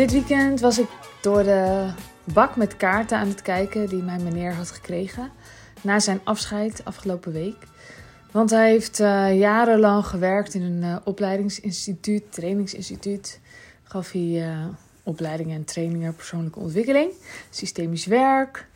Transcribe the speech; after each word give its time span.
Dit 0.00 0.12
weekend 0.12 0.60
was 0.60 0.78
ik 0.78 0.88
door 1.22 1.42
de 1.42 1.90
bak 2.24 2.56
met 2.56 2.76
kaarten 2.76 3.18
aan 3.18 3.28
het 3.28 3.42
kijken 3.42 3.88
die 3.88 4.02
mijn 4.02 4.22
meneer 4.22 4.54
had 4.54 4.70
gekregen 4.70 5.30
na 5.80 5.98
zijn 5.98 6.20
afscheid 6.24 6.80
afgelopen 6.84 7.32
week. 7.32 7.56
Want 8.30 8.50
hij 8.50 8.70
heeft 8.70 9.00
uh, 9.00 9.38
jarenlang 9.38 10.06
gewerkt 10.06 10.54
in 10.54 10.62
een 10.62 10.82
uh, 10.82 10.96
opleidingsinstituut, 11.04 12.32
trainingsinstituut. 12.32 13.40
Gaf 13.82 14.12
hij 14.12 14.22
uh, 14.22 14.66
opleidingen 15.02 15.56
en 15.56 15.64
trainingen 15.64 16.14
persoonlijke 16.14 16.58
ontwikkeling, 16.58 17.12
systemisch 17.50 18.06
werk. 18.06 18.66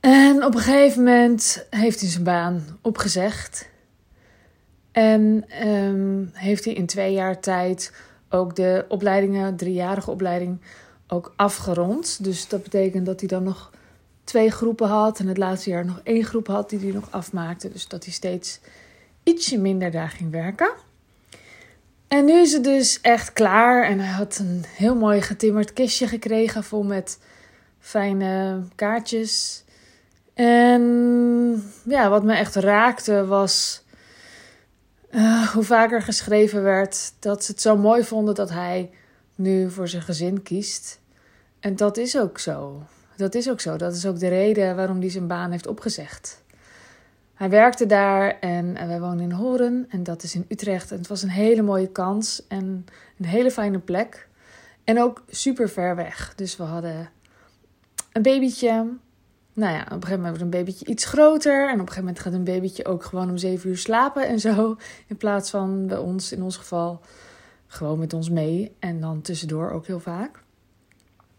En 0.00 0.44
op 0.44 0.54
een 0.54 0.60
gegeven 0.60 1.02
moment 1.02 1.66
heeft 1.70 2.00
hij 2.00 2.08
zijn 2.08 2.24
baan 2.24 2.78
opgezegd. 2.82 3.68
En 4.90 5.44
um, 5.66 6.30
heeft 6.32 6.64
hij 6.64 6.74
in 6.74 6.86
twee 6.86 7.12
jaar 7.12 7.40
tijd 7.40 7.92
ook 8.32 8.56
de 8.56 8.84
opleidingen, 8.88 9.56
driejarige 9.56 10.10
opleiding, 10.10 10.60
ook 11.06 11.32
afgerond. 11.36 12.24
Dus 12.24 12.48
dat 12.48 12.62
betekent 12.62 13.06
dat 13.06 13.20
hij 13.20 13.28
dan 13.28 13.42
nog 13.42 13.70
twee 14.24 14.50
groepen 14.50 14.88
had 14.88 15.18
en 15.18 15.26
het 15.26 15.38
laatste 15.38 15.70
jaar 15.70 15.84
nog 15.84 16.00
één 16.04 16.24
groep 16.24 16.46
had 16.46 16.70
die 16.70 16.78
hij 16.78 16.90
nog 16.90 17.10
afmaakte. 17.10 17.72
Dus 17.72 17.88
dat 17.88 18.04
hij 18.04 18.12
steeds 18.12 18.60
ietsje 19.22 19.58
minder 19.58 19.90
daar 19.90 20.08
ging 20.08 20.30
werken. 20.30 20.72
En 22.08 22.24
nu 22.24 22.40
is 22.40 22.52
het 22.52 22.64
dus 22.64 23.00
echt 23.00 23.32
klaar 23.32 23.84
en 23.84 23.98
hij 23.98 24.12
had 24.12 24.38
een 24.38 24.64
heel 24.68 24.94
mooi 24.94 25.22
getimmerd 25.22 25.72
kistje 25.72 26.06
gekregen 26.06 26.64
vol 26.64 26.82
met 26.82 27.18
fijne 27.78 28.62
kaartjes. 28.74 29.64
En 30.34 30.82
ja, 31.84 32.08
wat 32.08 32.24
me 32.24 32.34
echt 32.34 32.54
raakte 32.54 33.26
was 33.26 33.82
uh, 35.12 35.48
hoe 35.48 35.62
vaker 35.62 36.02
geschreven 36.02 36.62
werd 36.62 37.12
dat 37.18 37.44
ze 37.44 37.50
het 37.50 37.60
zo 37.60 37.76
mooi 37.76 38.04
vonden 38.04 38.34
dat 38.34 38.50
hij 38.50 38.90
nu 39.34 39.70
voor 39.70 39.88
zijn 39.88 40.02
gezin 40.02 40.42
kiest. 40.42 41.00
En 41.60 41.76
dat 41.76 41.96
is 41.96 42.18
ook 42.18 42.38
zo. 42.38 42.82
Dat 43.16 43.34
is 43.34 43.50
ook 43.50 43.60
zo. 43.60 43.76
Dat 43.76 43.94
is 43.94 44.06
ook 44.06 44.18
de 44.18 44.28
reden 44.28 44.76
waarom 44.76 45.00
hij 45.00 45.10
zijn 45.10 45.26
baan 45.26 45.50
heeft 45.50 45.66
opgezegd. 45.66 46.42
Hij 47.34 47.50
werkte 47.50 47.86
daar 47.86 48.38
en, 48.40 48.76
en 48.76 48.88
wij 48.88 49.00
wonen 49.00 49.20
in 49.20 49.30
Horen 49.30 49.86
en 49.88 50.02
dat 50.02 50.22
is 50.22 50.34
in 50.34 50.44
Utrecht. 50.48 50.90
En 50.90 50.98
het 50.98 51.06
was 51.06 51.22
een 51.22 51.30
hele 51.30 51.62
mooie 51.62 51.88
kans 51.88 52.46
en 52.48 52.86
een 53.18 53.24
hele 53.24 53.50
fijne 53.50 53.78
plek. 53.78 54.28
En 54.84 55.00
ook 55.00 55.24
super 55.28 55.68
ver 55.68 55.96
weg. 55.96 56.32
Dus 56.34 56.56
we 56.56 56.62
hadden 56.62 57.10
een 58.12 58.22
babytje 58.22 58.86
nou 59.52 59.72
ja, 59.72 59.80
op 59.80 59.86
een 59.86 59.92
gegeven 59.92 60.16
moment 60.16 60.38
wordt 60.38 60.42
een 60.42 60.60
babytje 60.60 60.86
iets 60.86 61.04
groter. 61.04 61.68
En 61.68 61.74
op 61.74 61.80
een 61.80 61.92
gegeven 61.92 62.04
moment 62.04 62.18
gaat 62.18 62.32
een 62.32 62.44
babytje 62.44 62.84
ook 62.84 63.04
gewoon 63.04 63.30
om 63.30 63.36
zeven 63.36 63.70
uur 63.70 63.78
slapen 63.78 64.26
en 64.26 64.40
zo. 64.40 64.76
In 65.06 65.16
plaats 65.16 65.50
van 65.50 65.86
bij 65.86 65.98
ons, 65.98 66.32
in 66.32 66.42
ons 66.42 66.56
geval, 66.56 67.00
gewoon 67.66 67.98
met 67.98 68.12
ons 68.12 68.30
mee. 68.30 68.74
En 68.78 69.00
dan 69.00 69.20
tussendoor 69.20 69.70
ook 69.70 69.86
heel 69.86 70.00
vaak. 70.00 70.42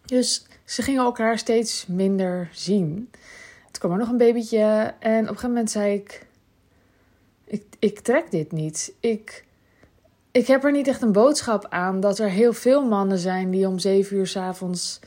Dus 0.06 0.46
ze 0.66 0.82
gingen 0.82 1.04
elkaar 1.04 1.38
steeds 1.38 1.86
minder 1.88 2.50
zien. 2.52 3.10
Toen 3.72 3.80
kwam 3.80 3.92
er 3.92 3.98
nog 3.98 4.10
een 4.10 4.18
babytje. 4.18 4.94
En 5.00 5.14
op 5.14 5.20
een 5.20 5.28
gegeven 5.28 5.50
moment 5.50 5.72
zei 5.72 5.94
ik: 5.94 6.26
Ik, 7.44 7.64
ik 7.80 8.00
trek 8.00 8.32
dit 8.32 8.52
niet. 8.52 8.94
Ik, 9.00 9.46
ik 10.32 10.48
heb 10.48 10.64
er 10.64 10.72
niet 10.72 10.88
echt 10.88 11.02
een 11.02 11.12
boodschap 11.12 11.66
aan 11.70 12.00
dat 12.00 12.20
er 12.20 12.30
heel 12.30 12.54
veel 12.54 12.86
mannen 12.88 13.18
zijn 13.18 13.50
die 13.50 13.68
om 13.68 13.80
zeven 13.80 14.18
uur 14.18 14.28
s'avonds 14.28 14.58
avonds 14.58 15.00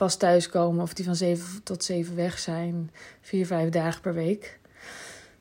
pas 0.00 0.16
thuiskomen 0.16 0.82
of 0.82 0.94
die 0.94 1.04
van 1.04 1.16
7 1.16 1.62
tot 1.62 1.84
7 1.84 2.16
weg 2.16 2.38
zijn, 2.38 2.90
vier, 3.20 3.46
vijf 3.46 3.68
dagen 3.68 4.00
per 4.00 4.14
week. 4.14 4.58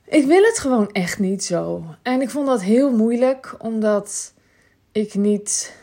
Ik 0.03 0.25
wil 0.25 0.43
het 0.43 0.59
gewoon 0.59 0.91
echt 0.91 1.19
niet 1.19 1.43
zo. 1.43 1.83
En 2.01 2.21
ik 2.21 2.29
vond 2.29 2.47
dat 2.47 2.61
heel 2.61 2.91
moeilijk, 2.91 3.55
omdat 3.57 4.33
ik 4.91 5.13
niet 5.13 5.75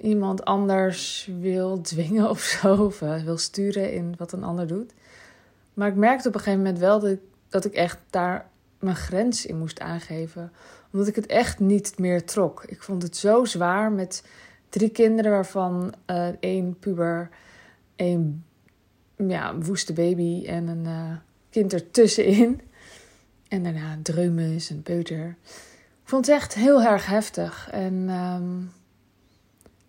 iemand 0.00 0.44
anders 0.44 1.30
wil 1.40 1.80
dwingen 1.90 2.28
of 2.30 2.40
zo, 2.40 2.84
of 2.84 3.00
uh, 3.00 3.22
wil 3.22 3.38
sturen 3.38 3.92
in 3.92 4.14
wat 4.18 4.32
een 4.32 4.44
ander 4.44 4.66
doet. 4.66 4.92
Maar 5.74 5.88
ik 5.88 5.94
merkte 5.94 6.28
op 6.28 6.34
een 6.34 6.40
gegeven 6.40 6.62
moment 6.62 6.78
wel 6.78 7.00
dat 7.00 7.10
ik, 7.10 7.20
dat 7.48 7.64
ik 7.64 7.72
echt 7.72 7.98
daar 8.10 8.48
mijn 8.78 8.96
grens 8.96 9.46
in 9.46 9.58
moest 9.58 9.80
aangeven, 9.80 10.52
omdat 10.92 11.08
ik 11.08 11.14
het 11.14 11.26
echt 11.26 11.58
niet 11.58 11.98
meer 11.98 12.24
trok. 12.24 12.64
Ik 12.64 12.82
vond 12.82 13.02
het 13.02 13.16
zo 13.16 13.44
zwaar 13.44 13.92
met 13.92 14.22
drie 14.68 14.90
kinderen, 14.90 15.30
waarvan 15.30 15.94
uh, 16.06 16.28
één 16.40 16.78
puber, 16.78 17.30
één 17.96 18.44
ja, 19.16 19.58
woeste 19.58 19.92
baby 19.92 20.46
en 20.46 20.68
een 20.68 20.84
uh, 20.84 21.16
kind 21.50 21.72
ertussenin. 21.72 22.60
En 23.48 23.62
daarna 23.62 23.98
dreumes 24.02 24.70
en 24.70 24.82
peuter. 24.82 25.36
Ik 26.02 26.14
vond 26.14 26.26
het 26.26 26.34
echt 26.34 26.54
heel 26.54 26.82
erg 26.82 27.06
heftig. 27.06 27.68
En 27.70 28.08
um, 28.08 28.72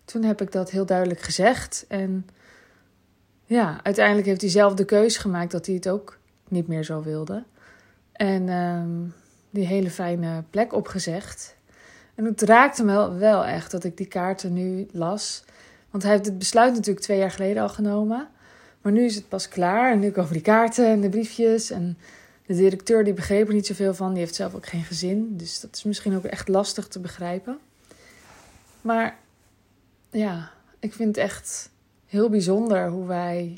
toen 0.04 0.22
heb 0.22 0.40
ik 0.40 0.52
dat 0.52 0.70
heel 0.70 0.86
duidelijk 0.86 1.20
gezegd. 1.20 1.84
En 1.88 2.26
ja, 3.44 3.80
uiteindelijk 3.82 4.26
heeft 4.26 4.40
hij 4.40 4.50
zelf 4.50 4.74
de 4.74 4.84
keus 4.84 5.16
gemaakt 5.16 5.50
dat 5.50 5.66
hij 5.66 5.74
het 5.74 5.88
ook 5.88 6.18
niet 6.48 6.66
meer 6.66 6.84
zo 6.84 7.02
wilde. 7.02 7.44
En 8.12 8.48
um, 8.48 9.14
die 9.50 9.66
hele 9.66 9.90
fijne 9.90 10.44
plek 10.50 10.72
opgezegd. 10.72 11.56
En 12.20 12.26
het 12.26 12.42
raakte 12.42 12.84
me 12.84 13.14
wel 13.14 13.44
echt 13.44 13.70
dat 13.70 13.84
ik 13.84 13.96
die 13.96 14.06
kaarten 14.06 14.52
nu 14.52 14.86
las. 14.92 15.44
Want 15.90 16.02
hij 16.02 16.12
heeft 16.12 16.26
het 16.26 16.38
besluit 16.38 16.74
natuurlijk 16.74 17.04
twee 17.04 17.18
jaar 17.18 17.30
geleden 17.30 17.62
al 17.62 17.68
genomen. 17.68 18.28
Maar 18.82 18.92
nu 18.92 19.04
is 19.04 19.14
het 19.14 19.28
pas 19.28 19.48
klaar. 19.48 19.92
En 19.92 19.98
nu 19.98 20.10
komen 20.10 20.32
die 20.32 20.42
kaarten 20.42 20.86
en 20.86 21.00
de 21.00 21.08
briefjes. 21.08 21.70
En 21.70 21.98
de 22.46 22.54
directeur 22.54 23.04
die 23.04 23.12
begreep 23.12 23.48
er 23.48 23.54
niet 23.54 23.66
zoveel 23.66 23.94
van. 23.94 24.10
Die 24.10 24.18
heeft 24.18 24.34
zelf 24.34 24.54
ook 24.54 24.66
geen 24.66 24.84
gezin. 24.84 25.36
Dus 25.36 25.60
dat 25.60 25.76
is 25.76 25.82
misschien 25.82 26.16
ook 26.16 26.24
echt 26.24 26.48
lastig 26.48 26.88
te 26.88 26.98
begrijpen. 26.98 27.58
Maar 28.80 29.16
ja, 30.10 30.50
ik 30.78 30.92
vind 30.92 31.08
het 31.16 31.24
echt 31.24 31.70
heel 32.06 32.28
bijzonder 32.28 32.88
hoe 32.88 33.06
wij 33.06 33.56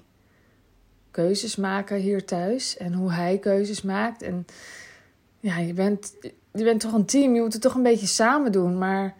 keuzes 1.10 1.56
maken 1.56 1.96
hier 1.96 2.24
thuis. 2.24 2.76
En 2.76 2.92
hoe 2.92 3.12
hij 3.12 3.38
keuzes 3.38 3.82
maakt. 3.82 4.22
En 4.22 4.46
ja, 5.42 5.58
je 5.58 5.72
bent 5.72 6.14
je 6.52 6.64
bent 6.64 6.80
toch 6.80 6.92
een 6.92 7.04
team, 7.04 7.34
je 7.34 7.40
moet 7.40 7.52
het 7.52 7.62
toch 7.62 7.74
een 7.74 7.82
beetje 7.82 8.06
samen 8.06 8.52
doen. 8.52 8.78
Maar 8.78 9.14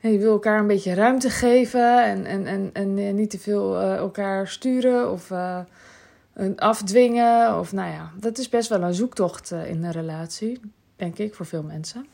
je 0.00 0.18
wil 0.18 0.32
elkaar 0.32 0.58
een 0.58 0.66
beetje 0.66 0.94
ruimte 0.94 1.30
geven 1.30 2.04
en, 2.04 2.24
en, 2.24 2.46
en, 2.46 2.70
en 2.72 2.98
eh, 2.98 3.12
niet 3.12 3.30
te 3.30 3.38
veel 3.38 3.80
uh, 3.80 3.96
elkaar 3.96 4.48
sturen 4.48 5.10
of 5.12 5.30
uh, 5.30 5.60
afdwingen. 6.56 7.58
Of 7.58 7.72
nou 7.72 7.92
ja, 7.92 8.10
dat 8.20 8.38
is 8.38 8.48
best 8.48 8.68
wel 8.68 8.82
een 8.82 8.94
zoektocht 8.94 9.50
in 9.50 9.84
een 9.84 9.92
relatie, 9.92 10.60
denk 10.96 11.18
ik, 11.18 11.34
voor 11.34 11.46
veel 11.46 11.62
mensen. 11.62 12.06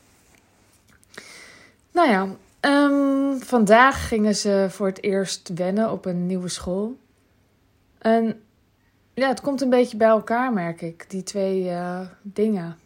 Nou 1.91 2.09
ja, 2.09 2.27
um, 2.61 3.39
vandaag 3.39 4.07
gingen 4.07 4.35
ze 4.35 4.67
voor 4.69 4.87
het 4.87 5.03
eerst 5.03 5.51
wennen 5.55 5.91
op 5.91 6.05
een 6.05 6.25
nieuwe 6.25 6.49
school. 6.49 6.97
En 7.97 8.41
ja, 9.13 9.27
het 9.27 9.41
komt 9.41 9.61
een 9.61 9.69
beetje 9.69 9.97
bij 9.97 10.07
elkaar, 10.07 10.53
merk 10.53 10.81
ik, 10.81 11.05
die 11.09 11.23
twee 11.23 11.71
dingen. 12.21 12.80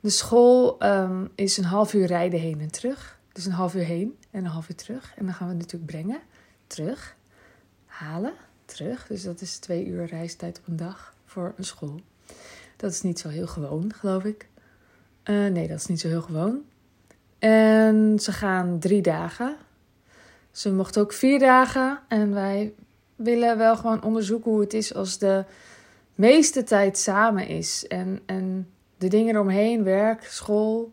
De 0.00 0.10
school 0.10 0.76
um, 0.82 1.30
is 1.34 1.56
een 1.56 1.64
half 1.64 1.94
uur 1.94 2.06
rijden 2.06 2.40
heen 2.40 2.60
en 2.60 2.70
terug. 2.70 3.18
Dus 3.32 3.46
een 3.46 3.52
half 3.52 3.74
uur 3.74 3.84
heen 3.84 4.16
en 4.30 4.44
een 4.44 4.50
half 4.50 4.68
uur 4.68 4.76
terug. 4.76 5.12
En 5.16 5.24
dan 5.24 5.34
gaan 5.34 5.48
we 5.48 5.54
natuurlijk 5.54 5.90
brengen, 5.90 6.20
terug, 6.66 7.16
halen, 7.86 8.32
terug. 8.64 9.06
Dus 9.06 9.22
dat 9.22 9.40
is 9.40 9.58
twee 9.58 9.86
uur 9.86 10.04
reistijd 10.04 10.58
op 10.58 10.66
een 10.66 10.76
dag 10.76 11.14
voor 11.24 11.52
een 11.56 11.64
school. 11.64 12.00
Dat 12.76 12.92
is 12.92 13.02
niet 13.02 13.18
zo 13.18 13.28
heel 13.28 13.46
gewoon, 13.46 13.92
geloof 13.94 14.24
ik. 14.24 14.48
Uh, 15.24 15.46
nee, 15.46 15.68
dat 15.68 15.78
is 15.78 15.86
niet 15.86 16.00
zo 16.00 16.08
heel 16.08 16.22
gewoon. 16.22 16.62
En 17.38 18.18
ze 18.20 18.32
gaan 18.32 18.78
drie 18.78 19.02
dagen. 19.02 19.56
Ze 20.50 20.72
mochten 20.72 21.02
ook 21.02 21.12
vier 21.12 21.38
dagen. 21.38 22.00
En 22.08 22.34
wij 22.34 22.72
willen 23.16 23.58
wel 23.58 23.76
gewoon 23.76 24.02
onderzoeken 24.02 24.50
hoe 24.50 24.60
het 24.60 24.74
is 24.74 24.94
als 24.94 25.18
de 25.18 25.44
meeste 26.14 26.62
tijd 26.62 26.98
samen 26.98 27.46
is. 27.46 27.86
En, 27.86 28.20
en 28.26 28.68
de 28.98 29.08
dingen 29.08 29.34
eromheen, 29.34 29.84
werk, 29.84 30.24
school, 30.24 30.92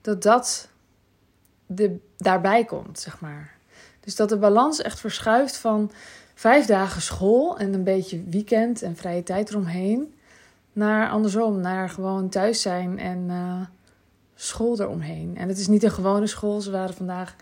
dat 0.00 0.22
dat 0.22 0.68
de, 1.66 1.98
daarbij 2.16 2.64
komt, 2.64 2.98
zeg 2.98 3.20
maar. 3.20 3.54
Dus 4.00 4.16
dat 4.16 4.28
de 4.28 4.38
balans 4.38 4.82
echt 4.82 5.00
verschuift 5.00 5.56
van 5.56 5.90
vijf 6.34 6.66
dagen 6.66 7.02
school 7.02 7.58
en 7.58 7.74
een 7.74 7.84
beetje 7.84 8.24
weekend 8.28 8.82
en 8.82 8.96
vrije 8.96 9.22
tijd 9.22 9.50
eromheen, 9.50 10.14
naar 10.72 11.10
andersom, 11.10 11.60
naar 11.60 11.88
gewoon 11.88 12.28
thuis 12.28 12.62
zijn 12.62 12.98
en 12.98 13.26
uh, 13.28 13.60
school 14.34 14.80
eromheen. 14.80 15.36
En 15.36 15.48
het 15.48 15.58
is 15.58 15.66
niet 15.66 15.82
een 15.82 15.90
gewone 15.90 16.26
school. 16.26 16.60
Ze 16.60 16.70
waren 16.70 16.94
vandaag 16.94 17.36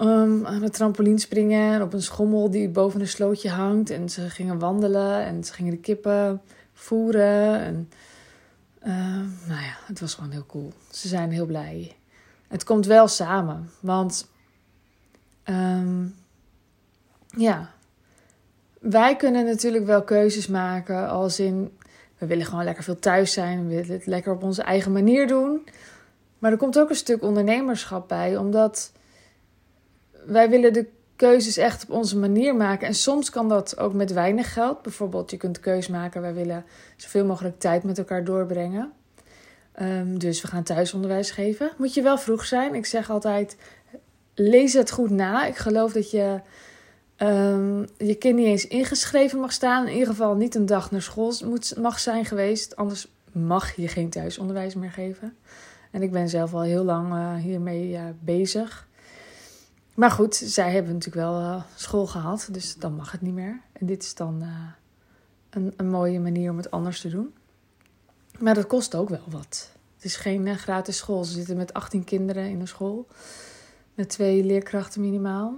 um, 0.00 0.46
aan 0.46 0.62
het 0.62 0.72
trampoline 0.72 1.18
springen 1.18 1.74
en 1.74 1.82
op 1.82 1.92
een 1.92 2.02
schommel 2.02 2.50
die 2.50 2.68
boven 2.68 3.00
een 3.00 3.08
slootje 3.08 3.50
hangt. 3.50 3.90
En 3.90 4.08
ze 4.08 4.30
gingen 4.30 4.58
wandelen 4.58 5.24
en 5.24 5.44
ze 5.44 5.52
gingen 5.52 5.72
de 5.72 5.78
kippen 5.78 6.42
voeren. 6.72 7.60
En 7.60 7.90
uh, 8.86 8.94
nou 9.46 9.60
ja, 9.60 9.76
het 9.86 10.00
was 10.00 10.14
gewoon 10.14 10.30
heel 10.30 10.46
cool. 10.46 10.72
Ze 10.90 11.08
zijn 11.08 11.30
heel 11.30 11.46
blij. 11.46 11.96
Het 12.48 12.64
komt 12.64 12.86
wel 12.86 13.08
samen, 13.08 13.70
want 13.80 14.30
um, 15.44 16.14
ja, 17.36 17.70
wij 18.78 19.16
kunnen 19.16 19.44
natuurlijk 19.44 19.86
wel 19.86 20.02
keuzes 20.02 20.46
maken 20.46 21.08
als 21.08 21.40
in 21.40 21.72
we 22.22 22.28
willen 22.28 22.46
gewoon 22.46 22.64
lekker 22.64 22.84
veel 22.84 22.98
thuis 22.98 23.32
zijn, 23.32 23.68
we 23.68 23.74
willen 23.74 23.90
het 23.90 24.06
lekker 24.06 24.32
op 24.32 24.42
onze 24.42 24.62
eigen 24.62 24.92
manier 24.92 25.26
doen. 25.26 25.66
Maar 26.38 26.52
er 26.52 26.58
komt 26.58 26.78
ook 26.78 26.88
een 26.88 26.96
stuk 26.96 27.22
ondernemerschap 27.22 28.08
bij, 28.08 28.36
omdat 28.36 28.92
wij 30.26 30.50
willen 30.50 30.72
de 30.72 30.88
keuzes 31.22 31.56
echt 31.56 31.82
op 31.82 31.90
onze 31.90 32.18
manier 32.18 32.56
maken. 32.56 32.86
En 32.86 32.94
soms 32.94 33.30
kan 33.30 33.48
dat 33.48 33.78
ook 33.78 33.92
met 33.92 34.12
weinig 34.12 34.52
geld. 34.52 34.82
Bijvoorbeeld, 34.82 35.30
je 35.30 35.36
kunt 35.36 35.60
keuze 35.60 35.90
maken: 35.90 36.20
wij 36.20 36.34
willen 36.34 36.64
zoveel 36.96 37.24
mogelijk 37.24 37.58
tijd 37.58 37.82
met 37.82 37.98
elkaar 37.98 38.24
doorbrengen. 38.24 38.92
Ehm, 39.72 40.18
dus 40.18 40.42
we 40.42 40.48
gaan 40.48 40.62
thuisonderwijs 40.62 41.30
geven. 41.30 41.70
Moet 41.76 41.94
je 41.94 42.02
wel 42.02 42.18
vroeg 42.18 42.44
zijn. 42.44 42.74
Ik 42.74 42.86
zeg 42.86 43.10
altijd: 43.10 43.56
lees 44.34 44.72
het 44.72 44.90
goed 44.90 45.10
na. 45.10 45.46
Ik 45.46 45.56
geloof 45.56 45.92
dat 45.92 46.10
je 46.10 46.40
um, 47.18 47.86
je 47.96 48.14
kind 48.14 48.36
niet 48.36 48.46
eens 48.46 48.66
ingeschreven 48.66 49.40
mag 49.40 49.52
staan. 49.52 49.86
In 49.86 49.92
ieder 49.92 50.08
geval 50.08 50.34
niet 50.34 50.54
een 50.54 50.66
dag 50.66 50.90
naar 50.90 51.02
school 51.02 51.32
moet, 51.44 51.76
mag 51.76 51.98
zijn 51.98 52.24
geweest. 52.24 52.76
Anders 52.76 53.08
mag 53.32 53.76
je 53.76 53.88
geen 53.88 54.10
thuisonderwijs 54.10 54.74
meer 54.74 54.90
geven. 54.90 55.36
En 55.90 56.02
ik 56.02 56.10
ben 56.10 56.28
zelf 56.28 56.54
al 56.54 56.62
heel 56.62 56.84
lang 56.84 57.12
uh, 57.12 57.34
hiermee 57.34 57.90
uh, 57.92 58.00
bezig. 58.20 58.90
Maar 59.94 60.10
goed, 60.10 60.34
zij 60.34 60.72
hebben 60.72 60.92
natuurlijk 60.92 61.26
wel 61.26 61.40
uh, 61.40 61.62
school 61.74 62.06
gehad, 62.06 62.48
dus 62.50 62.76
dan 62.76 62.94
mag 62.94 63.12
het 63.12 63.20
niet 63.20 63.34
meer. 63.34 63.60
En 63.72 63.86
dit 63.86 64.02
is 64.02 64.14
dan 64.14 64.44
een, 65.50 65.72
een, 65.76 65.88
mooie 65.88 66.20
manier 66.20 66.50
om 66.50 66.56
het 66.56 66.70
anders 66.70 67.00
te 67.00 67.08
doen. 67.08 67.34
Maar 68.38 68.54
dat 68.54 68.66
kost 68.66 68.94
ook 68.94 69.08
wel 69.08 69.24
wat. 69.30 69.70
Het 69.94 70.04
is 70.04 70.16
geen 70.16 70.58
gratis 70.58 70.96
school. 70.96 71.24
Ze 71.24 71.32
zitten 71.32 71.56
met 71.56 71.72
18 71.72 72.04
kinderen 72.04 72.48
in 72.48 72.60
een 72.60 72.68
school. 72.68 73.06
Met 73.94 74.08
twee 74.08 74.44
leerkrachten 74.44 75.00
minimaal. 75.00 75.54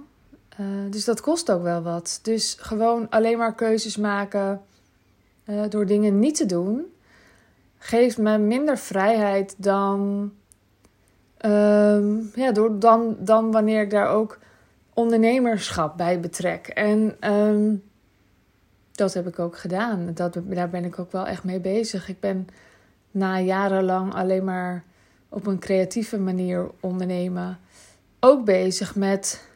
dus 0.89 1.05
dat 1.05 1.21
kost 1.21 1.51
ook 1.51 1.63
wel 1.63 1.81
wat. 1.81 2.19
Dus 2.21 2.57
gewoon 2.59 3.09
alleen 3.09 3.37
maar 3.37 3.55
keuzes 3.55 3.97
maken 3.97 4.61
door 5.69 5.85
dingen 5.85 6.19
niet 6.19 6.35
te 6.35 6.45
doen 6.45 6.85
geeft 7.85 8.17
me 8.17 8.37
minder 8.37 8.77
vrijheid 8.77 9.55
dan, 9.57 10.31
ehm, 11.45 12.41
ja, 12.41 12.51
door, 12.51 12.79
dan, 12.79 13.15
dan 13.19 13.51
wanneer 13.51 13.81
ik 13.81 13.89
daar 13.89 14.07
ook 14.07 14.39
ondernemerschap 14.93 15.97
bij 15.97 16.19
betrek. 16.19 16.67
En 16.67 17.31
um, 17.31 17.83
dat 18.91 19.13
heb 19.13 19.27
ik 19.27 19.39
ook 19.39 19.57
gedaan. 19.57 20.11
Dat, 20.13 20.37
daar 20.45 20.69
ben 20.69 20.85
ik 20.85 20.99
ook 20.99 21.11
wel 21.11 21.27
echt 21.27 21.43
mee 21.43 21.59
bezig. 21.59 22.09
Ik 22.09 22.19
ben 22.19 22.47
na 23.11 23.39
jarenlang 23.39 24.13
alleen 24.13 24.43
maar 24.43 24.83
op 25.29 25.45
een 25.45 25.59
creatieve 25.59 26.19
manier 26.19 26.71
ondernemen. 26.79 27.59
Ook 28.19 28.45
bezig 28.45 28.95
met. 28.95 29.47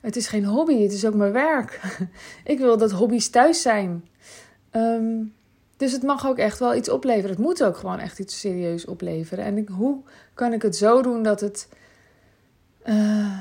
Het 0.00 0.16
is 0.16 0.28
geen 0.28 0.44
hobby, 0.44 0.82
het 0.82 0.92
is 0.92 1.06
ook 1.06 1.14
mijn 1.14 1.32
werk. 1.32 1.80
ik 2.44 2.58
wil 2.58 2.78
dat 2.78 2.90
hobby's 2.90 3.30
thuis 3.30 3.62
zijn. 3.62 4.04
Um, 4.72 5.34
dus 5.76 5.92
het 5.92 6.02
mag 6.02 6.26
ook 6.26 6.38
echt 6.38 6.58
wel 6.58 6.74
iets 6.74 6.88
opleveren. 6.88 7.30
Het 7.30 7.38
moet 7.38 7.64
ook 7.64 7.76
gewoon 7.76 7.98
echt 7.98 8.18
iets 8.18 8.40
serieus 8.40 8.84
opleveren. 8.84 9.44
En 9.44 9.58
ik, 9.58 9.68
hoe 9.68 10.02
kan 10.34 10.52
ik 10.52 10.62
het 10.62 10.76
zo 10.76 11.02
doen 11.02 11.22
dat 11.22 11.40
het, 11.40 11.68
uh, 12.86 13.38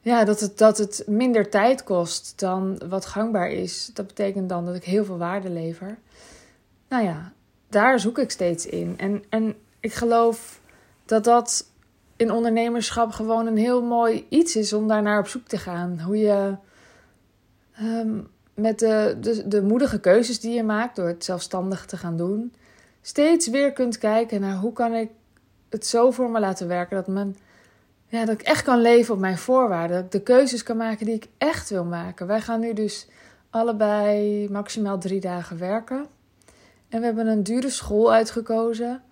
ja, 0.00 0.24
dat, 0.24 0.40
het, 0.40 0.58
dat 0.58 0.78
het 0.78 1.04
minder 1.06 1.50
tijd 1.50 1.84
kost 1.84 2.38
dan 2.38 2.80
wat 2.88 3.06
gangbaar 3.06 3.50
is? 3.50 3.90
Dat 3.94 4.06
betekent 4.06 4.48
dan 4.48 4.64
dat 4.66 4.74
ik 4.74 4.84
heel 4.84 5.04
veel 5.04 5.18
waarde 5.18 5.50
lever. 5.50 5.98
Nou 6.88 7.04
ja, 7.04 7.32
daar 7.68 8.00
zoek 8.00 8.18
ik 8.18 8.30
steeds 8.30 8.66
in. 8.66 8.94
En, 8.96 9.24
en 9.28 9.54
ik 9.80 9.92
geloof 9.92 10.60
dat 11.04 11.24
dat 11.24 11.66
in 12.16 12.30
ondernemerschap 12.30 13.10
gewoon 13.10 13.46
een 13.46 13.56
heel 13.56 13.82
mooi 13.82 14.26
iets 14.28 14.56
is 14.56 14.72
om 14.72 14.88
daar 14.88 15.02
naar 15.02 15.18
op 15.18 15.28
zoek 15.28 15.46
te 15.46 15.58
gaan. 15.58 16.00
Hoe 16.00 16.18
je. 16.18 16.54
Um, 17.82 18.34
met 18.56 18.78
de, 18.78 19.16
de, 19.20 19.48
de 19.48 19.62
moedige 19.62 20.00
keuzes 20.00 20.40
die 20.40 20.54
je 20.54 20.62
maakt 20.62 20.96
door 20.96 21.06
het 21.06 21.24
zelfstandig 21.24 21.86
te 21.86 21.96
gaan 21.96 22.16
doen, 22.16 22.54
steeds 23.02 23.48
weer 23.48 23.72
kunt 23.72 23.98
kijken 23.98 24.40
naar 24.40 24.56
hoe 24.56 24.72
kan 24.72 24.94
ik 24.94 25.10
het 25.68 25.86
zo 25.86 26.10
voor 26.10 26.30
me 26.30 26.40
laten 26.40 26.68
werken 26.68 26.96
dat, 26.96 27.06
men, 27.06 27.36
ja, 28.06 28.24
dat 28.24 28.40
ik 28.40 28.46
echt 28.46 28.62
kan 28.62 28.80
leven 28.80 29.14
op 29.14 29.20
mijn 29.20 29.38
voorwaarden. 29.38 29.96
Dat 29.96 30.04
ik 30.04 30.10
de 30.10 30.22
keuzes 30.22 30.62
kan 30.62 30.76
maken 30.76 31.06
die 31.06 31.14
ik 31.14 31.28
echt 31.38 31.70
wil 31.70 31.84
maken. 31.84 32.26
Wij 32.26 32.40
gaan 32.40 32.60
nu 32.60 32.72
dus 32.72 33.08
allebei 33.50 34.48
maximaal 34.50 34.98
drie 34.98 35.20
dagen 35.20 35.58
werken. 35.58 36.06
En 36.88 37.00
we 37.00 37.06
hebben 37.06 37.26
een 37.26 37.42
dure 37.42 37.70
school 37.70 38.12
uitgekozen. 38.12 39.02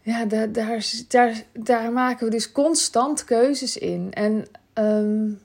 Ja, 0.00 0.24
daar, 0.24 0.52
daar, 0.52 1.42
daar, 1.52 1.92
maken 1.92 2.24
we 2.24 2.30
dus 2.30 2.52
constant 2.52 3.24
keuzes 3.24 3.78
in. 3.78 4.12
En 4.12 4.46
um, 4.74 5.40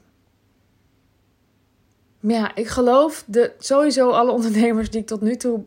ja, 2.22 2.56
ik 2.56 2.68
geloof 2.68 3.24
de, 3.28 3.52
sowieso 3.60 4.10
alle 4.10 4.32
ondernemers 4.32 4.90
die 4.90 5.02
ik 5.02 5.08
tot 5.08 5.22
nu 5.22 5.36
toe 5.36 5.64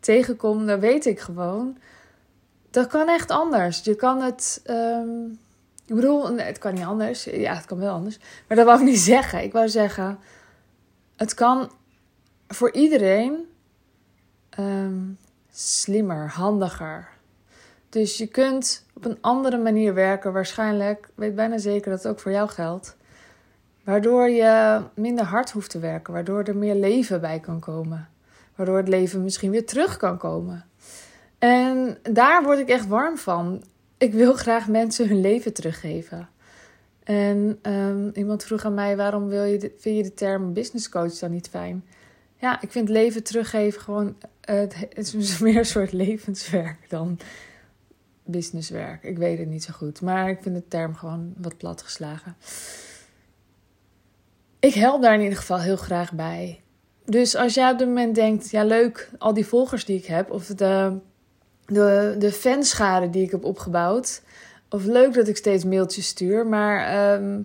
tegenkom, 0.00 0.66
daar 0.66 0.80
weet 0.80 1.06
ik 1.06 1.20
gewoon. 1.20 1.76
Dat 2.70 2.86
kan 2.86 3.08
echt 3.08 3.30
anders. 3.30 3.80
Je 3.84 3.94
kan 3.94 4.22
het. 4.22 4.62
Um, 4.66 5.38
ik 5.86 5.94
bedoel, 5.94 6.36
het 6.36 6.58
kan 6.58 6.74
niet 6.74 6.84
anders. 6.84 7.24
Ja, 7.24 7.54
het 7.54 7.64
kan 7.64 7.78
wel 7.78 7.94
anders. 7.94 8.18
Maar 8.46 8.56
dat 8.56 8.66
wou 8.66 8.78
ik 8.78 8.84
niet 8.84 8.98
zeggen. 9.14 9.42
Ik 9.42 9.52
wou 9.52 9.68
zeggen, 9.68 10.18
het 11.16 11.34
kan 11.34 11.70
voor 12.48 12.72
iedereen 12.72 13.48
um, 14.58 15.18
slimmer, 15.52 16.28
handiger. 16.28 17.08
Dus 17.88 18.18
je 18.18 18.26
kunt 18.26 18.86
op 18.94 19.04
een 19.04 19.18
andere 19.20 19.58
manier 19.58 19.94
werken. 19.94 20.32
Waarschijnlijk, 20.32 21.08
weet 21.14 21.34
bijna 21.34 21.58
zeker 21.58 21.90
dat 21.90 22.02
het 22.02 22.12
ook 22.12 22.20
voor 22.20 22.32
jou 22.32 22.48
geldt. 22.48 22.96
Waardoor 23.88 24.28
je 24.28 24.80
minder 24.94 25.24
hard 25.24 25.50
hoeft 25.50 25.70
te 25.70 25.78
werken, 25.78 26.12
waardoor 26.12 26.42
er 26.42 26.56
meer 26.56 26.74
leven 26.74 27.20
bij 27.20 27.40
kan 27.40 27.60
komen. 27.60 28.08
Waardoor 28.54 28.76
het 28.76 28.88
leven 28.88 29.22
misschien 29.22 29.50
weer 29.50 29.66
terug 29.66 29.96
kan 29.96 30.18
komen. 30.18 30.64
En 31.38 31.98
daar 32.02 32.42
word 32.42 32.58
ik 32.58 32.68
echt 32.68 32.86
warm 32.86 33.18
van. 33.18 33.62
Ik 33.98 34.12
wil 34.12 34.32
graag 34.34 34.68
mensen 34.68 35.08
hun 35.08 35.20
leven 35.20 35.52
teruggeven. 35.52 36.28
En 37.04 37.58
um, 37.62 38.10
iemand 38.14 38.44
vroeg 38.44 38.64
aan 38.64 38.74
mij: 38.74 38.96
waarom 38.96 39.28
wil 39.28 39.44
je 39.44 39.72
vind 39.78 39.96
je 39.96 40.02
de 40.02 40.14
term 40.14 40.52
business 40.52 40.88
coach 40.88 41.18
dan 41.18 41.30
niet 41.30 41.48
fijn? 41.48 41.84
Ja, 42.36 42.60
ik 42.60 42.70
vind 42.70 42.88
leven 42.88 43.22
teruggeven 43.22 43.80
gewoon. 43.80 44.16
het 44.40 44.88
is 44.92 45.38
meer 45.38 45.56
een 45.56 45.64
soort 45.64 45.92
levenswerk 45.92 46.78
dan 46.88 47.18
businesswerk. 48.24 49.02
Ik 49.02 49.18
weet 49.18 49.38
het 49.38 49.48
niet 49.48 49.64
zo 49.64 49.72
goed. 49.72 50.00
Maar 50.00 50.28
ik 50.28 50.38
vind 50.42 50.54
de 50.54 50.68
term 50.68 50.94
gewoon 50.94 51.34
wat 51.36 51.56
platgeslagen 51.56 52.36
ik 54.60 54.74
help 54.74 55.02
daar 55.02 55.14
in 55.14 55.20
ieder 55.20 55.38
geval 55.38 55.60
heel 55.60 55.76
graag 55.76 56.12
bij. 56.12 56.60
Dus 57.04 57.36
als 57.36 57.54
jij 57.54 57.70
op 57.70 57.78
dit 57.78 57.86
moment 57.86 58.14
denkt, 58.14 58.50
ja 58.50 58.64
leuk, 58.64 59.10
al 59.18 59.34
die 59.34 59.46
volgers 59.46 59.84
die 59.84 59.98
ik 59.98 60.06
heb, 60.06 60.30
of 60.30 60.46
de, 60.46 60.98
de, 61.66 62.14
de 62.18 62.32
fanschade 62.32 63.10
die 63.10 63.22
ik 63.22 63.30
heb 63.30 63.44
opgebouwd, 63.44 64.22
of 64.68 64.84
leuk 64.84 65.14
dat 65.14 65.28
ik 65.28 65.36
steeds 65.36 65.64
mailtjes 65.64 66.06
stuur, 66.06 66.46
maar 66.46 67.12
um, 67.14 67.44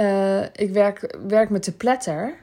uh, 0.00 0.42
ik 0.42 0.70
werk, 0.72 1.16
werk 1.26 1.50
met 1.50 1.64
de 1.64 1.72
pletter. 1.72 2.34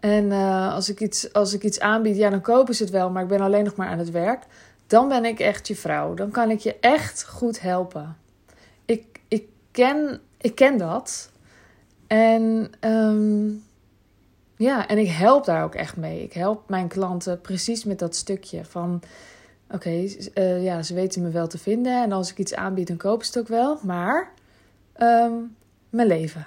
En 0.00 0.24
uh, 0.24 0.74
als, 0.74 0.88
ik 0.88 1.00
iets, 1.00 1.32
als 1.32 1.52
ik 1.52 1.62
iets 1.62 1.80
aanbied, 1.80 2.16
ja 2.16 2.30
dan 2.30 2.40
kopen 2.40 2.74
ze 2.74 2.82
het 2.82 2.92
wel, 2.92 3.10
maar 3.10 3.22
ik 3.22 3.28
ben 3.28 3.40
alleen 3.40 3.64
nog 3.64 3.76
maar 3.76 3.88
aan 3.88 3.98
het 3.98 4.10
werk. 4.10 4.42
Dan 4.86 5.08
ben 5.08 5.24
ik 5.24 5.40
echt 5.40 5.68
je 5.68 5.76
vrouw. 5.76 6.14
Dan 6.14 6.30
kan 6.30 6.50
ik 6.50 6.58
je 6.58 6.76
echt 6.80 7.24
goed 7.28 7.60
helpen. 7.60 8.16
Ik, 8.84 9.20
ik, 9.28 9.44
ken, 9.70 10.20
ik 10.40 10.54
ken 10.54 10.78
dat. 10.78 11.30
En 12.06 12.72
um, 12.80 13.64
ja, 14.56 14.88
en 14.88 14.98
ik 14.98 15.08
help 15.08 15.44
daar 15.44 15.64
ook 15.64 15.74
echt 15.74 15.96
mee. 15.96 16.22
Ik 16.22 16.32
help 16.32 16.68
mijn 16.68 16.88
klanten 16.88 17.40
precies 17.40 17.84
met 17.84 17.98
dat 17.98 18.16
stukje 18.16 18.64
van... 18.64 19.02
Oké, 19.70 20.06
uh, 20.34 20.64
ja, 20.64 20.82
ze 20.82 20.94
weten 20.94 21.22
me 21.22 21.30
wel 21.30 21.46
te 21.46 21.58
vinden. 21.58 22.02
En 22.02 22.12
als 22.12 22.30
ik 22.30 22.38
iets 22.38 22.54
aanbied, 22.54 22.86
dan 22.86 22.96
kopen 22.96 23.26
ze 23.26 23.30
het 23.30 23.40
ook 23.40 23.48
wel. 23.48 23.78
Maar 23.82 24.32
um, 24.98 25.56
mijn 25.90 26.08
leven. 26.08 26.46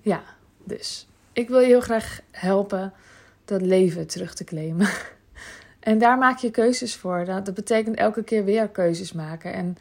Ja, 0.00 0.22
dus 0.64 1.06
ik 1.32 1.48
wil 1.48 1.58
je 1.58 1.66
heel 1.66 1.80
graag 1.80 2.20
helpen 2.30 2.92
dat 3.44 3.60
leven 3.62 4.06
terug 4.06 4.34
te 4.34 4.44
claimen. 4.44 4.88
En 5.80 5.98
daar 5.98 6.18
maak 6.18 6.38
je 6.38 6.50
keuzes 6.50 6.96
voor. 6.96 7.24
Dat, 7.24 7.44
dat 7.44 7.54
betekent 7.54 7.96
elke 7.96 8.22
keer 8.22 8.44
weer 8.44 8.68
keuzes 8.68 9.12
maken. 9.12 9.52
En 9.52 9.76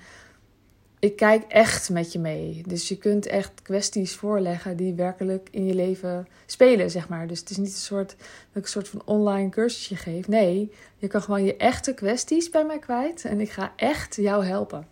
ik 1.05 1.15
kijk 1.15 1.43
echt 1.47 1.89
met 1.89 2.11
je 2.11 2.19
mee. 2.19 2.63
Dus 2.67 2.87
je 2.87 2.97
kunt 2.97 3.25
echt 3.25 3.61
kwesties 3.61 4.15
voorleggen 4.15 4.77
die 4.77 4.93
werkelijk 4.93 5.47
in 5.51 5.65
je 5.65 5.75
leven 5.75 6.27
spelen, 6.45 6.91
zeg 6.91 7.09
maar. 7.09 7.27
Dus 7.27 7.39
het 7.39 7.49
is 7.49 7.57
niet 7.57 7.67
een 7.67 7.73
soort 7.73 8.09
dat 8.09 8.17
ik 8.53 8.63
een 8.63 8.69
soort 8.69 8.87
van 8.87 9.01
online 9.05 9.49
cursusje 9.49 9.95
geef. 9.95 10.27
Nee, 10.27 10.71
je 10.97 11.07
kan 11.07 11.21
gewoon 11.21 11.43
je 11.43 11.57
echte 11.57 11.93
kwesties 11.93 12.49
bij 12.49 12.65
mij 12.65 12.79
kwijt 12.79 13.25
en 13.25 13.39
ik 13.39 13.49
ga 13.49 13.73
echt 13.75 14.15
jou 14.15 14.45
helpen. 14.45 14.87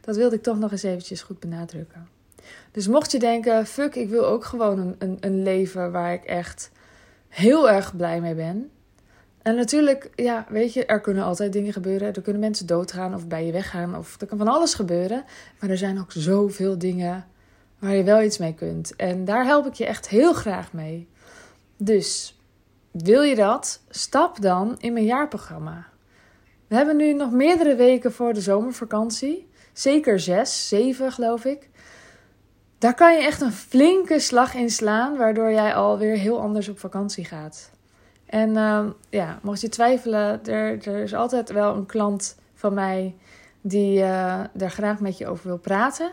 Dat 0.00 0.16
wilde 0.16 0.36
ik 0.36 0.42
toch 0.42 0.58
nog 0.58 0.70
eens 0.70 0.82
eventjes 0.82 1.22
goed 1.22 1.40
benadrukken. 1.40 2.08
Dus 2.70 2.86
mocht 2.88 3.12
je 3.12 3.18
denken, 3.18 3.66
fuck, 3.66 3.94
ik 3.94 4.08
wil 4.08 4.26
ook 4.26 4.44
gewoon 4.44 4.78
een, 4.78 4.94
een, 4.98 5.16
een 5.20 5.42
leven 5.42 5.92
waar 5.92 6.12
ik 6.12 6.24
echt 6.24 6.70
heel 7.28 7.70
erg 7.70 7.96
blij 7.96 8.20
mee 8.20 8.34
ben. 8.34 8.70
En 9.44 9.54
natuurlijk, 9.54 10.10
ja, 10.14 10.46
weet 10.48 10.72
je, 10.72 10.86
er 10.86 11.00
kunnen 11.00 11.24
altijd 11.24 11.52
dingen 11.52 11.72
gebeuren. 11.72 12.14
Er 12.14 12.22
kunnen 12.22 12.40
mensen 12.40 12.66
doodgaan 12.66 13.14
of 13.14 13.26
bij 13.26 13.46
je 13.46 13.52
weggaan. 13.52 13.96
Of 13.96 14.20
er 14.20 14.26
kan 14.26 14.38
van 14.38 14.48
alles 14.48 14.74
gebeuren. 14.74 15.24
Maar 15.60 15.70
er 15.70 15.78
zijn 15.78 16.00
ook 16.00 16.12
zoveel 16.12 16.78
dingen 16.78 17.26
waar 17.78 17.94
je 17.94 18.02
wel 18.02 18.22
iets 18.22 18.38
mee 18.38 18.54
kunt. 18.54 18.96
En 18.96 19.24
daar 19.24 19.44
help 19.44 19.66
ik 19.66 19.74
je 19.74 19.86
echt 19.86 20.08
heel 20.08 20.32
graag 20.32 20.72
mee. 20.72 21.08
Dus 21.76 22.38
wil 22.90 23.22
je 23.22 23.34
dat? 23.34 23.80
Stap 23.88 24.40
dan 24.40 24.74
in 24.78 24.92
mijn 24.92 25.04
jaarprogramma. 25.04 25.86
We 26.66 26.74
hebben 26.74 26.96
nu 26.96 27.12
nog 27.12 27.30
meerdere 27.30 27.74
weken 27.74 28.12
voor 28.12 28.32
de 28.32 28.40
zomervakantie. 28.40 29.48
Zeker 29.72 30.20
zes, 30.20 30.68
zeven 30.68 31.12
geloof 31.12 31.44
ik. 31.44 31.68
daar 32.78 32.94
kan 32.94 33.14
je 33.14 33.22
echt 33.22 33.40
een 33.40 33.52
flinke 33.52 34.18
slag 34.18 34.54
in 34.54 34.70
slaan, 34.70 35.16
waardoor 35.16 35.50
jij 35.50 35.74
alweer 35.74 36.16
heel 36.16 36.40
anders 36.40 36.68
op 36.68 36.78
vakantie 36.78 37.24
gaat. 37.24 37.70
En 38.34 38.50
uh, 38.56 38.86
ja, 39.10 39.38
mocht 39.42 39.60
je 39.60 39.68
twijfelen, 39.68 40.44
er, 40.44 40.88
er 40.88 41.02
is 41.02 41.14
altijd 41.14 41.50
wel 41.50 41.74
een 41.74 41.86
klant 41.86 42.36
van 42.54 42.74
mij 42.74 43.16
die 43.60 43.98
uh, 43.98 44.40
er 44.40 44.70
graag 44.70 45.00
met 45.00 45.18
je 45.18 45.26
over 45.26 45.46
wil 45.46 45.58
praten. 45.58 46.10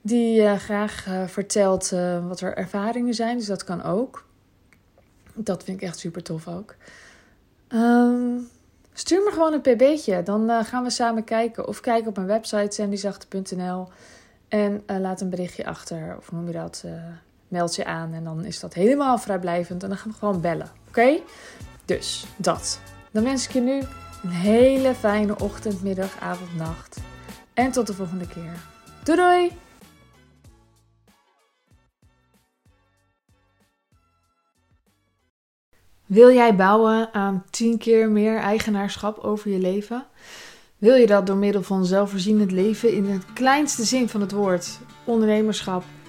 Die 0.00 0.40
uh, 0.40 0.56
graag 0.56 1.06
uh, 1.06 1.26
vertelt 1.26 1.90
wat 2.28 2.40
er 2.40 2.56
ervaringen 2.56 3.14
zijn, 3.14 3.36
dus 3.36 3.46
dat 3.46 3.64
kan 3.64 3.82
ook. 3.82 4.26
Dat 5.34 5.64
vind 5.64 5.82
ik 5.82 5.88
echt 5.88 5.98
super 5.98 6.22
tof 6.22 6.48
ook. 6.48 6.74
Um, 7.68 8.48
stuur 8.92 9.22
me 9.22 9.30
gewoon 9.30 9.52
een 9.52 9.60
pb'tje, 9.60 10.22
dan 10.22 10.64
gaan 10.64 10.82
we 10.82 10.90
samen 10.90 11.24
kijken. 11.24 11.68
Of 11.68 11.80
kijk 11.80 12.06
op 12.06 12.16
mijn 12.16 12.28
website 12.28 12.74
sandyzachte.nl 12.74 13.88
en 14.48 14.82
laat 14.86 15.20
een 15.20 15.30
berichtje 15.30 15.66
achter. 15.66 16.16
Of 16.18 16.32
noem 16.32 16.46
je 16.46 16.52
dat? 16.52 16.84
Meld 17.48 17.74
je 17.74 17.84
aan 17.84 18.12
en 18.12 18.24
dan 18.24 18.44
is 18.44 18.60
dat 18.60 18.74
helemaal 18.74 19.18
vrijblijvend. 19.18 19.82
En 19.82 19.88
dan 19.88 19.98
gaan 19.98 20.10
we 20.10 20.18
gewoon 20.18 20.40
bellen. 20.40 20.70
Oké? 20.88 21.18
Dus 21.84 22.26
dat. 22.36 22.80
Dan 23.10 23.24
wens 23.24 23.44
ik 23.44 23.52
je 23.52 23.60
nu 23.60 23.82
een 24.22 24.30
hele 24.30 24.94
fijne 24.94 25.38
ochtend, 25.38 25.82
middag, 25.82 26.20
avond, 26.20 26.56
nacht. 26.56 26.98
En 27.54 27.70
tot 27.70 27.86
de 27.86 27.94
volgende 27.94 28.26
keer. 28.26 28.52
Doei 29.04 29.18
doei! 29.18 29.52
Wil 36.06 36.30
jij 36.32 36.56
bouwen 36.56 37.14
aan 37.14 37.44
10 37.50 37.78
keer 37.78 38.10
meer 38.10 38.38
eigenaarschap 38.38 39.18
over 39.18 39.50
je 39.50 39.58
leven? 39.58 40.06
Wil 40.78 40.94
je 40.94 41.06
dat 41.06 41.26
door 41.26 41.36
middel 41.36 41.62
van 41.62 41.84
zelfvoorzienend 41.84 42.50
leven 42.50 42.92
in 42.92 43.04
het 43.10 43.32
kleinste 43.32 43.84
zin 43.84 44.08
van 44.08 44.20
het 44.20 44.32
woord, 44.32 44.78
ondernemerschap 45.04 45.84